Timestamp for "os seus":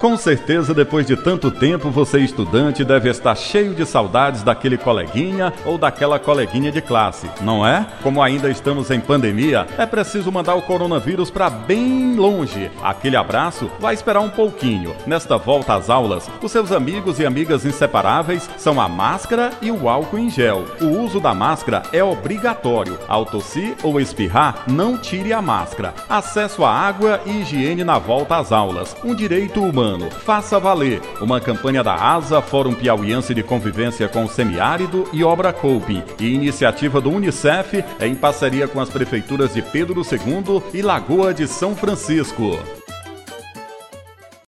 16.42-16.72